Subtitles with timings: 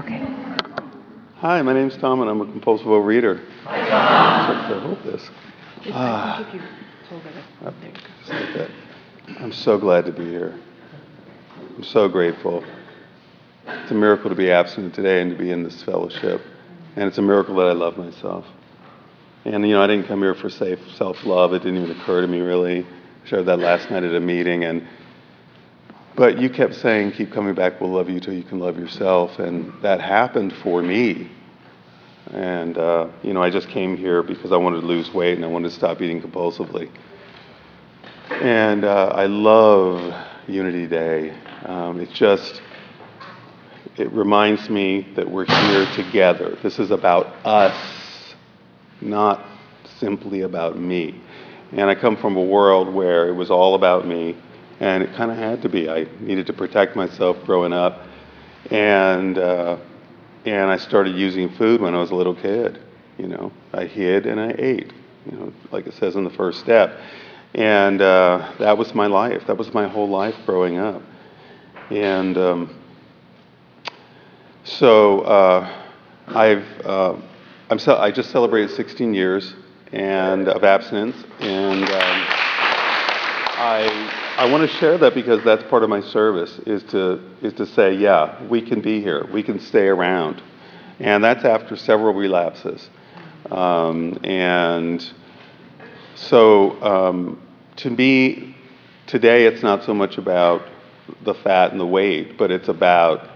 [0.00, 0.18] Okay.
[1.40, 3.46] Hi, my name's Tom, and I'm a compulsive overeater.
[3.64, 4.70] Hi, Tom.
[4.70, 5.28] So, hold this.
[5.92, 6.48] Ah.
[6.50, 8.70] Just like that.
[9.40, 10.58] I'm so glad to be here.
[11.76, 12.64] I'm so grateful.
[13.66, 16.40] It's a miracle to be absent today and to be in this fellowship.
[16.96, 18.46] And it's a miracle that I love myself.
[19.44, 21.52] And, you know, I didn't come here for safe self-love.
[21.52, 22.86] It didn't even occur to me, really.
[22.86, 24.64] I shared that last night at a meeting.
[24.64, 24.88] And,
[26.16, 29.38] but you kept saying, keep coming back, we'll love you till you can love yourself.
[29.38, 31.30] And that happened for me.
[32.32, 35.44] And, uh, you know, I just came here because I wanted to lose weight and
[35.44, 36.90] I wanted to stop eating compulsively.
[38.30, 40.14] And uh, I love
[40.46, 41.36] Unity Day.
[41.64, 42.62] Um, it's just,
[43.96, 46.56] it reminds me that we're here together.
[46.62, 48.34] This is about us
[49.00, 49.44] not
[49.98, 51.20] simply about me.
[51.72, 54.36] And I come from a world where it was all about me,
[54.80, 55.88] and it kind of had to be.
[55.88, 58.06] I needed to protect myself growing up,
[58.70, 59.76] and uh,
[60.46, 62.80] and I started using food when I was a little kid.
[63.18, 64.92] You know, I hid and I ate.
[65.30, 66.98] You know, like it says in the first step,
[67.54, 69.46] and uh, that was my life.
[69.46, 71.02] That was my whole life growing up,
[71.90, 72.76] and um,
[74.64, 75.84] so uh,
[76.28, 77.16] I've uh,
[77.68, 79.54] I'm so, I just celebrated 16 years
[79.92, 82.24] and of abstinence, and um,
[83.62, 87.52] I I want to share that because that's part of my service is to is
[87.52, 90.42] to say, yeah, we can be here, we can stay around,
[90.98, 92.88] and that's after several relapses,
[93.50, 95.06] um, and
[96.14, 97.42] so um,
[97.76, 98.56] to me,
[99.06, 100.62] today it's not so much about
[101.22, 103.28] the fat and the weight, but it's about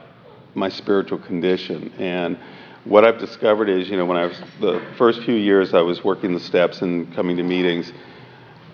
[0.55, 1.93] my spiritual condition.
[1.99, 2.39] And
[2.85, 6.03] what I've discovered is, you know, when I was the first few years I was
[6.03, 7.93] working the steps and coming to meetings,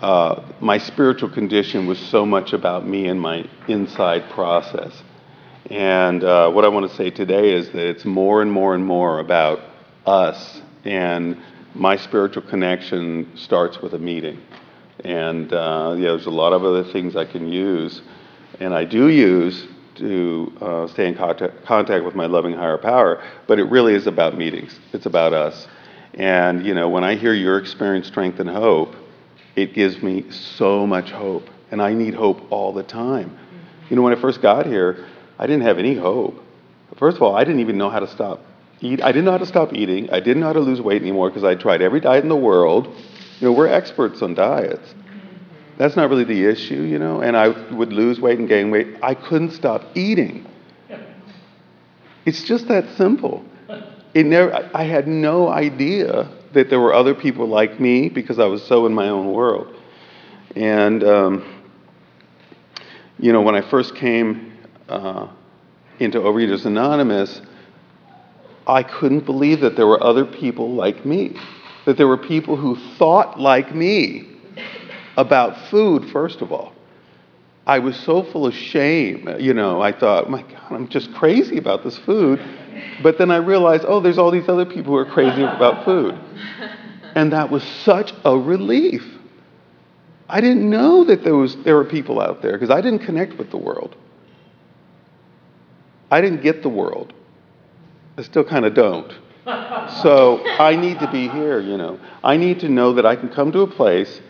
[0.01, 5.03] uh, my spiritual condition was so much about me and my inside process.
[5.71, 8.85] And uh, what I want to say today is that it's more and more and
[8.85, 9.61] more about
[10.07, 10.63] us.
[10.85, 11.37] And
[11.75, 14.41] my spiritual connection starts with a meeting.
[15.05, 18.03] And uh, yeah, there's a lot of other things I can use,
[18.59, 23.23] and I do use to uh, stay in contact, contact with my loving higher power,
[23.47, 24.79] but it really is about meetings.
[24.93, 25.69] It's about us.
[26.15, 28.95] And, you know, when I hear your experience, strength, and hope,
[29.63, 31.49] it gives me so much hope.
[31.71, 33.39] And I need hope all the time.
[33.89, 35.07] You know, when I first got here,
[35.39, 36.43] I didn't have any hope.
[36.97, 38.41] First of all, I didn't even know how to stop
[38.81, 39.03] eat.
[39.03, 40.11] I didn't know how to stop eating.
[40.11, 42.37] I didn't know how to lose weight anymore because I tried every diet in the
[42.37, 42.87] world.
[43.39, 44.95] You know, we're experts on diets.
[45.79, 47.21] That's not really the issue, you know.
[47.23, 48.89] And I would lose weight and gain weight.
[49.03, 50.47] I couldn't stop eating.
[52.27, 53.45] It's just that simple.
[54.15, 58.47] It never, I had no idea that there were other people like me because I
[58.47, 59.77] was so in my own world.
[60.57, 61.63] And, um,
[63.19, 64.53] you know, when I first came
[64.89, 65.29] uh,
[66.01, 67.41] into Overeaters Anonymous,
[68.67, 71.37] I couldn't believe that there were other people like me,
[71.87, 74.29] that there were people who thought like me
[75.17, 76.73] about food, first of all.
[77.67, 79.29] I was so full of shame.
[79.39, 82.41] You know, I thought, my God, I'm just crazy about this food.
[83.03, 86.19] But then I realized, oh, there's all these other people who are crazy about food.
[87.15, 89.05] And that was such a relief.
[90.29, 93.37] I didn't know that there, was, there were people out there because I didn't connect
[93.37, 93.97] with the world.
[96.11, 97.13] I didn't get the world.
[98.17, 99.13] I still kind of don't.
[100.03, 101.99] So I need to be here, you know.
[102.23, 104.21] I need to know that I can come to a place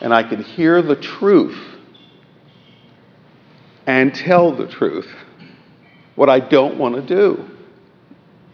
[0.00, 1.69] and I can hear the truth
[3.90, 5.08] and tell the truth,
[6.14, 7.44] what I don't want to do.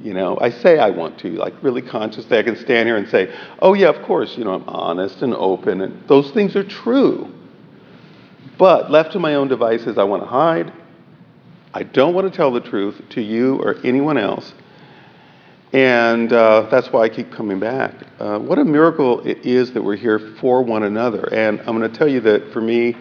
[0.01, 2.39] You know, I say I want to, like really consciously.
[2.39, 5.35] I can stand here and say, oh, yeah, of course, you know, I'm honest and
[5.35, 7.31] open, and those things are true.
[8.57, 10.73] But left to my own devices, I want to hide.
[11.75, 14.55] I don't want to tell the truth to you or anyone else.
[15.75, 17.93] And uh, that's why I keep coming back.
[18.19, 21.29] Uh, what a miracle it is that we're here for one another.
[21.35, 22.97] And I'm going to tell you that for me,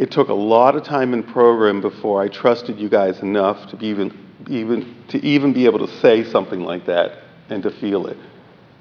[0.00, 3.84] it took a lot of time in program before I trusted you guys enough to
[3.84, 4.18] even,
[4.48, 7.18] even, to even be able to say something like that
[7.50, 8.16] and to feel it.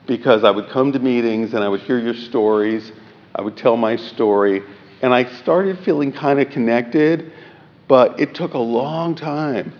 [0.07, 2.93] Because I would come to meetings and I would hear your stories,
[3.35, 4.61] I would tell my story,
[5.01, 7.33] and I started feeling kind of connected,
[7.89, 9.73] but it took a long time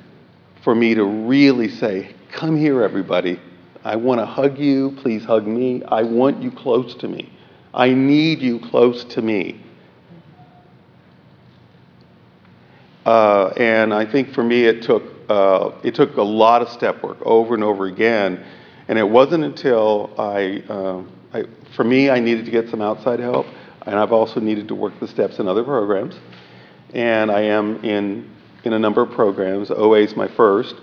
[0.62, 3.39] for me to really say, Come here, everybody.
[3.86, 4.91] I want to hug you.
[5.01, 5.83] Please hug me.
[5.86, 7.31] I want you close to me.
[7.74, 9.62] I need you close to me.
[13.09, 17.01] Uh, and I think for me, it took, uh, it took a lot of step
[17.01, 18.45] work over and over again.
[18.88, 21.01] And it wasn't until I, uh,
[21.33, 21.45] I,
[21.75, 23.47] for me, I needed to get some outside help.
[23.88, 26.19] And I've also needed to work the steps in other programs.
[26.94, 28.29] And I am in,
[28.63, 29.71] in a number of programs.
[29.71, 30.75] OA is my first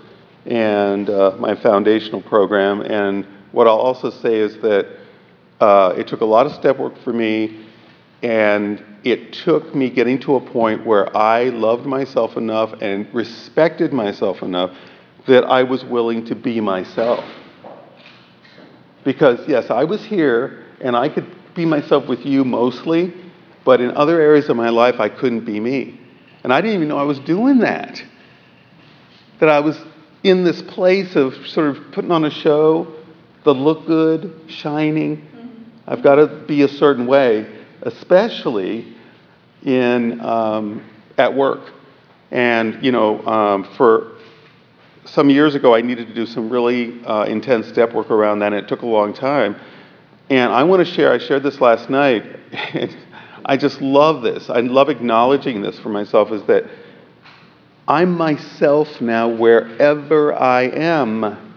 [0.45, 2.81] and uh, my foundational program.
[2.81, 4.85] And what I'll also say is that
[5.61, 7.66] uh, it took a lot of step work for me,
[8.23, 13.93] and it took me getting to a point where I loved myself enough and respected
[13.93, 14.75] myself enough
[15.27, 17.23] that I was willing to be myself.
[19.03, 23.13] Because, yes, I was here and I could be myself with you mostly,
[23.63, 25.99] but in other areas of my life, I couldn't be me.
[26.43, 28.01] And I didn't even know I was doing that.
[29.39, 29.77] That I was
[30.23, 32.93] in this place of sort of putting on a show,
[33.43, 35.17] the look good, shining.
[35.17, 35.63] Mm-hmm.
[35.87, 38.95] I've got to be a certain way, especially
[39.63, 40.83] in um,
[41.17, 41.73] at work.
[42.31, 44.17] And you know, um, for
[45.05, 48.53] some years ago, I needed to do some really uh, intense step work around that,
[48.53, 49.55] and it took a long time.
[50.29, 51.13] And I want to share.
[51.13, 52.23] I shared this last night.
[53.45, 54.49] I just love this.
[54.49, 56.31] I love acknowledging this for myself.
[56.31, 56.65] Is that
[57.87, 61.53] I'm myself now wherever I am.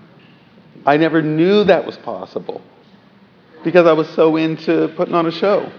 [0.87, 2.63] I never knew that was possible
[3.65, 5.71] because I was so into putting on a show.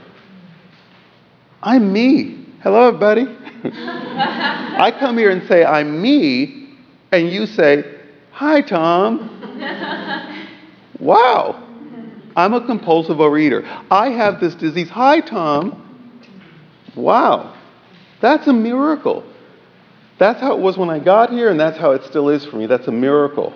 [1.64, 2.44] I'm me.
[2.64, 3.28] Hello, everybody.
[3.64, 6.76] I come here and say, I'm me,
[7.12, 8.00] and you say,
[8.32, 9.30] Hi, Tom.
[11.00, 11.68] wow.
[12.36, 13.64] I'm a compulsive overeater.
[13.92, 14.90] I have this disease.
[14.90, 15.78] Hi, Tom.
[16.96, 17.56] Wow.
[18.22, 19.24] That's a miracle.
[20.18, 22.56] That's how it was when I got here, and that's how it still is for
[22.56, 22.66] me.
[22.66, 23.54] That's a miracle.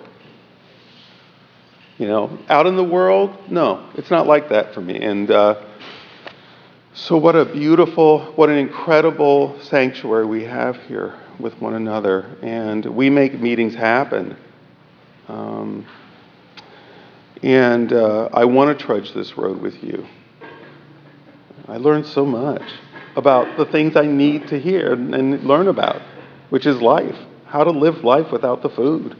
[1.98, 4.96] You know, out in the world, no, it's not like that for me.
[5.02, 5.60] And uh,
[6.96, 12.36] so, what a beautiful, what an incredible sanctuary we have here with one another.
[12.42, 14.36] And we make meetings happen.
[15.28, 15.86] Um,
[17.42, 20.06] and uh, I want to trudge this road with you.
[21.68, 22.62] I learned so much
[23.14, 26.02] about the things I need to hear and learn about,
[26.50, 29.16] which is life how to live life without the food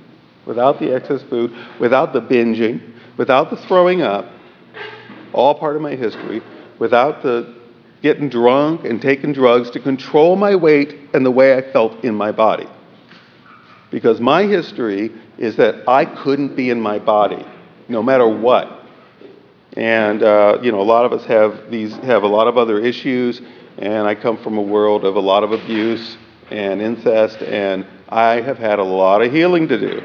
[0.47, 2.81] without the excess food, without the binging,
[3.19, 4.31] without the throwing up,
[5.33, 6.41] all part of my history,
[6.79, 7.55] without the
[8.03, 12.15] getting drunk and taking drugs to control my weight and the way I felt in
[12.15, 12.69] my body.
[13.91, 17.45] Because my history is that I couldn't be in my body,
[17.89, 18.83] no matter what.
[19.77, 22.79] And uh, you know, a lot of us have these have a lot of other
[22.79, 23.43] issues,
[23.79, 26.17] and I come from a world of a lot of abuse
[26.51, 30.03] and incest, and I have had a lot of healing to do.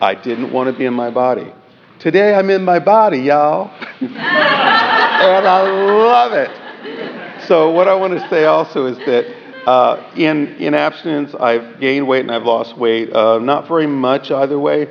[0.00, 1.52] I didn't want to be in my body.
[1.98, 3.70] Today I'm in my body, y'all.
[4.00, 6.63] and I love it.
[7.46, 12.08] So, what I want to say also is that uh, in, in abstinence, I've gained
[12.08, 13.12] weight and I've lost weight.
[13.12, 14.84] Uh, not very much either way.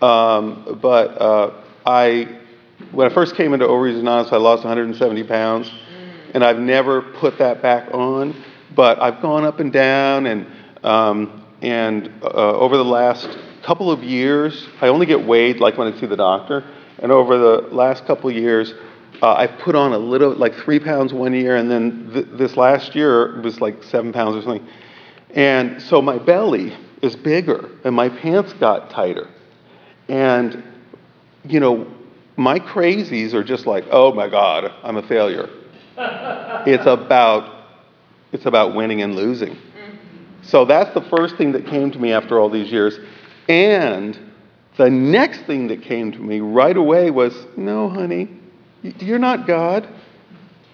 [0.00, 2.38] Um, but uh, I,
[2.92, 5.70] when I first came into Overeaters Anonymous, I lost 170 pounds.
[6.32, 8.42] And I've never put that back on.
[8.74, 10.24] But I've gone up and down.
[10.24, 10.46] And,
[10.82, 15.92] um, and uh, over the last couple of years, I only get weighed like when
[15.92, 16.64] I see the doctor.
[17.00, 18.72] And over the last couple of years,
[19.20, 22.56] uh, I've put on a little, like three pounds one year, and then th- this
[22.56, 24.66] last year was like seven pounds or something.
[25.34, 29.28] And so my belly is bigger, and my pants got tighter.
[30.08, 30.62] And,
[31.44, 31.86] you know,
[32.36, 35.48] my crazies are just like, oh my God, I'm a failure.
[36.66, 37.62] it's about
[38.32, 39.58] it's about winning and losing.
[40.42, 42.98] So that's the first thing that came to me after all these years.
[43.48, 44.18] And
[44.76, 48.28] the next thing that came to me right away was no, honey,
[48.82, 49.88] you're not God.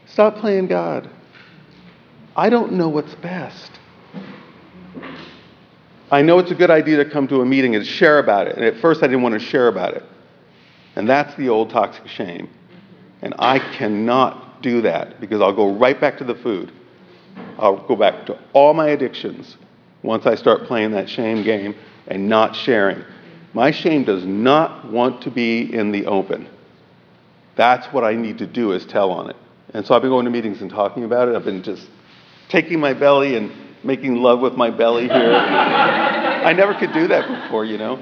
[0.07, 1.09] Stop playing God.
[2.37, 3.73] I don't know what's best.
[6.11, 8.57] I know it's a good idea to come to a meeting and share about it.
[8.57, 10.05] And at first, I didn't want to share about it.
[10.97, 12.49] And that's the old toxic shame.
[13.21, 16.73] And I cannot do that because I'll go right back to the food.
[17.59, 19.57] I'll go back to all my addictions
[20.03, 21.75] once I start playing that shame game
[22.07, 23.05] and not sharing.
[23.53, 26.49] My shame does not want to be in the open.
[27.59, 29.37] That's what I need to do is tell on it.
[29.75, 31.35] And so I've been going to meetings and talking about it.
[31.35, 31.87] I've been just
[32.49, 35.35] taking my belly and making love with my belly here.
[35.35, 37.97] I never could do that before, you know.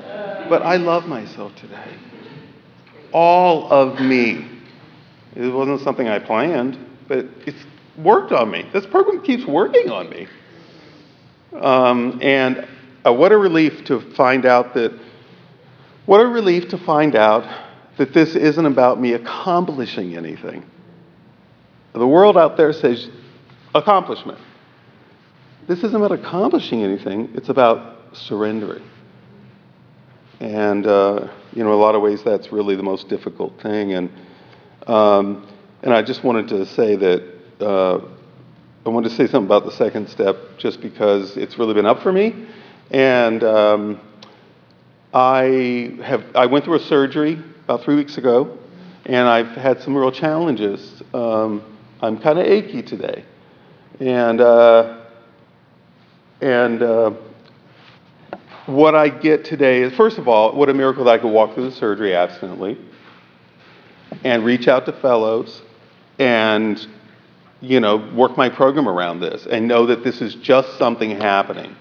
[0.51, 1.97] But I love myself today.
[3.13, 4.47] All of me.
[5.35, 7.65] It wasn't something I planned, but it's
[7.97, 8.69] worked on me.
[8.75, 10.29] This program keeps working on me.
[11.59, 12.69] Um, and
[13.07, 14.93] uh, what a relief to find out that,
[16.05, 17.66] what a relief to find out
[17.97, 20.65] that this isn't about me accomplishing anything.
[21.93, 23.09] The world out there says
[23.75, 24.39] accomplishment.
[25.67, 28.85] This isn't about accomplishing anything, it's about surrendering.
[30.41, 33.95] And, uh, you know, in a lot of ways, that's really the most difficult thing.
[33.95, 34.11] And,
[34.87, 35.49] um,
[35.83, 37.23] and I just wanted to say that
[37.61, 38.01] uh,
[38.85, 42.03] I wanted to say something about the second step just because it's really been up
[42.03, 42.47] for me.
[42.91, 44.01] And um,
[45.13, 48.57] I have I went through a surgery about three weeks ago,
[49.07, 51.03] and I've had some real challenges.
[51.13, 51.65] Um,
[52.01, 53.25] I'm kind of achy today,
[53.99, 55.01] and uh,
[56.41, 57.11] and uh,
[58.67, 61.55] what I get today is first of all, what a miracle that I could walk
[61.55, 62.79] through the surgery abstinently,
[64.23, 65.61] and reach out to fellows,
[66.21, 66.87] and
[67.61, 71.75] you know work my program around this, and know that this is just something happening.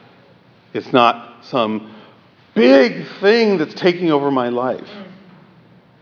[0.74, 1.94] It's not some
[2.56, 5.05] big thing that's taking over my life.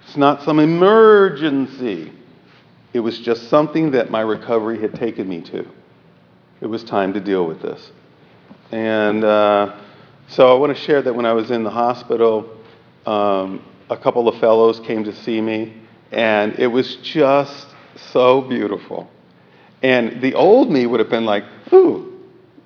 [0.05, 2.12] It's not some emergency.
[2.93, 5.67] It was just something that my recovery had taken me to.
[6.62, 7.91] It was time to deal with this.
[8.72, 9.75] And uh,
[10.27, 12.50] so I want to share that when I was in the hospital,
[13.05, 15.74] um, a couple of fellows came to see me,
[16.12, 17.67] and it was just
[18.12, 19.10] so beautiful.
[19.81, 21.43] And the old me would have been like,
[21.74, 22.19] ooh,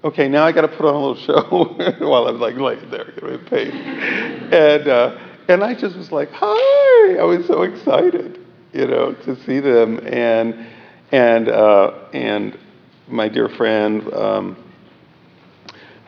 [0.04, 3.10] okay, now I got to put on a little show while I'm like laying there
[3.10, 3.72] in pain.
[3.72, 8.40] And, uh, and I just was like, hi, I was so excited,
[8.74, 10.00] you know, to see them.
[10.06, 10.68] And,
[11.12, 12.58] and, uh, and
[13.08, 14.64] my dear friend um,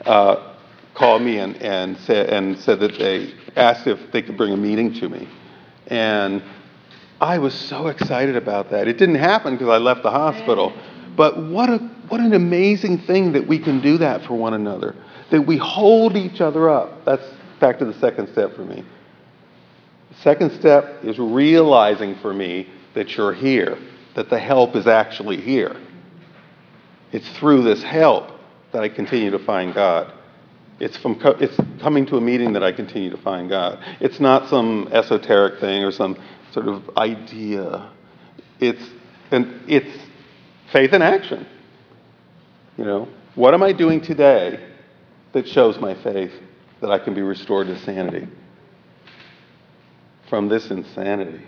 [0.05, 0.53] uh,
[0.93, 4.58] called me and, and, said, and said that they asked if they could bring a
[4.58, 5.27] meeting to me.
[5.88, 6.43] And
[7.22, 8.88] I was so excited about that.
[8.88, 10.74] It didn't happen because I left the hospital.
[11.15, 11.77] But what, a,
[12.10, 14.96] what an amazing thing that we can do that for one another,
[15.31, 17.05] that we hold each other up.
[17.05, 17.24] That's
[17.60, 18.84] back to the second step for me.
[20.23, 23.77] Second step is realizing for me that you're here,
[24.15, 25.75] that the help is actually here.
[27.11, 28.31] It's through this help
[28.71, 30.13] that I continue to find God.
[30.79, 33.79] It's, from co- it's coming to a meeting that I continue to find God.
[33.99, 36.17] It's not some esoteric thing or some
[36.51, 37.91] sort of idea.
[38.59, 38.83] It's,
[39.31, 39.89] and it's
[40.71, 41.47] Faith in action.
[42.77, 44.59] You know, what am I doing today
[45.33, 46.31] that shows my faith
[46.81, 48.27] that I can be restored to sanity
[50.29, 51.41] from this insanity?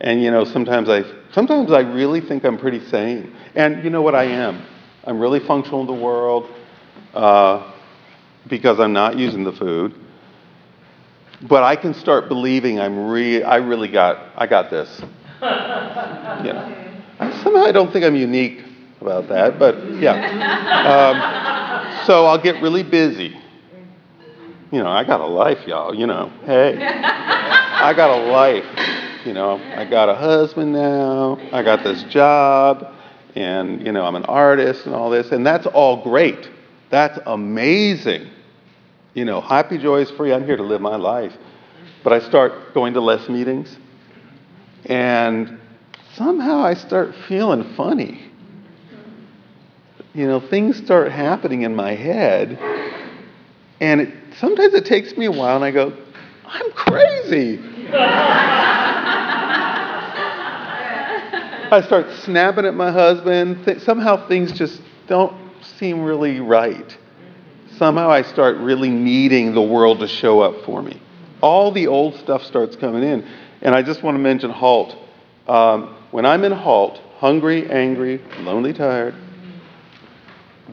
[0.00, 3.34] And you know, sometimes I sometimes I really think I'm pretty sane.
[3.54, 4.64] And you know what I am?
[5.04, 6.50] I'm really functional in the world
[7.14, 7.72] uh,
[8.46, 9.94] because I'm not using the food.
[11.42, 15.02] But I can start believing I'm re- I really got I got this.
[16.44, 16.80] You know.
[17.42, 18.62] Somehow I don't think I'm unique
[19.00, 20.14] about that, but yeah.
[22.00, 23.36] Um, so I'll get really busy.
[24.72, 26.32] You know, I got a life, y'all, you know.
[26.46, 26.76] Hey,
[27.82, 28.66] I got a life.
[29.24, 32.94] You know, I got a husband now, I got this job,
[33.34, 36.48] and, you know, I'm an artist and all this, and that's all great.
[36.90, 38.28] That's amazing.
[39.14, 40.32] You know, happy, joy is free.
[40.32, 41.34] I'm here to live my life.
[42.02, 43.76] But I start going to less meetings,
[44.86, 45.58] and
[46.14, 48.30] somehow I start feeling funny.
[50.14, 52.58] You know, things start happening in my head,
[53.80, 55.96] and it, sometimes it takes me a while, and I go,
[56.52, 57.60] I'm crazy.
[61.72, 63.64] I start snapping at my husband.
[63.64, 66.96] Th- somehow things just don't seem really right.
[67.76, 71.00] Somehow I start really needing the world to show up for me.
[71.40, 73.26] All the old stuff starts coming in.
[73.62, 74.96] And I just want to mention HALT.
[75.46, 79.14] Um, when I'm in halt, hungry, angry, lonely, tired,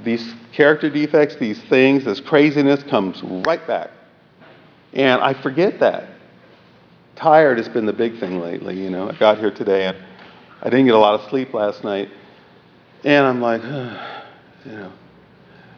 [0.04, 3.92] these character defects, these things, this craziness comes right back.
[4.94, 6.10] And I forget that.
[7.16, 9.10] Tired has been the big thing lately, you know.
[9.10, 9.98] I got here today and
[10.62, 12.10] I didn't get a lot of sleep last night.
[13.04, 13.62] And I'm like,
[14.66, 14.92] you know,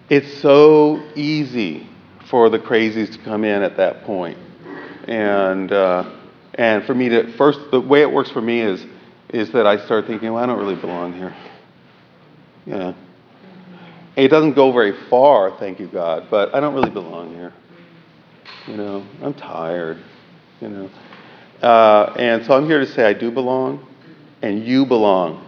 [0.10, 1.88] it's so easy
[2.30, 4.38] for the crazies to come in at that point.
[5.08, 6.12] And, uh,
[6.56, 8.86] and for me to, first, the way it works for me is
[9.30, 11.36] is that I start thinking, well, I don't really belong here.
[12.66, 12.94] Yeah.
[14.16, 17.54] It doesn't go very far, thank you, God, but I don't really belong here.
[18.68, 19.98] You know, I'm tired,
[20.62, 20.90] you know.
[21.62, 23.86] Uh, and so I'm here to say I do belong,
[24.42, 25.48] and you belong.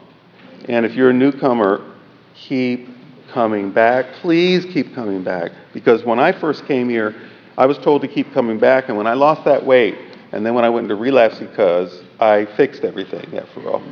[0.68, 1.96] And if you're a newcomer,
[2.36, 2.89] keep
[3.32, 4.06] coming back.
[4.22, 5.51] Please keep coming back.
[5.74, 7.15] Because when I first came here,
[7.58, 9.96] I was told to keep coming back, and when I lost that weight,
[10.32, 13.84] and then when I went into relapse because I fixed everything after all.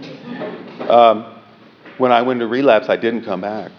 [0.90, 1.42] Um,
[1.98, 3.72] when I went into relapse, I didn't come back.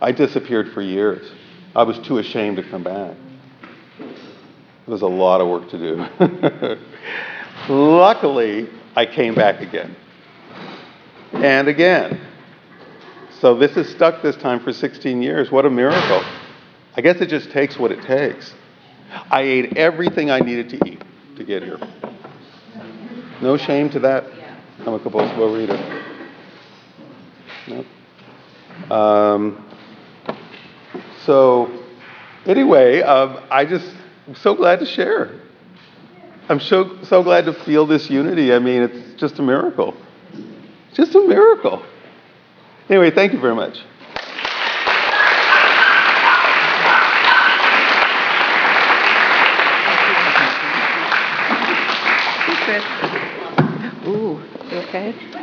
[0.00, 1.30] I disappeared for years.
[1.76, 3.14] I was too ashamed to come back.
[4.90, 6.76] Was a lot of work to do.
[7.72, 9.94] Luckily, I came back again.
[11.32, 12.20] And again.
[13.38, 15.52] So this is stuck this time for 16 years.
[15.52, 16.24] What a miracle.
[16.96, 18.52] I guess it just takes what it takes.
[19.30, 21.04] I ate everything I needed to eat
[21.36, 21.78] to get here.
[23.40, 24.24] No shame to that.
[24.80, 25.78] I'm a compulsive reader.
[28.90, 29.64] Um,
[31.24, 31.84] so,
[32.44, 35.30] anyway, um, I just I'm so glad to share.
[36.48, 38.52] I'm so, so glad to feel this unity.
[38.52, 39.94] I mean, it's just a miracle.
[40.94, 41.82] Just a miracle.
[42.88, 43.78] Anyway, thank you very much.
[54.06, 55.39] Ooh, you okay?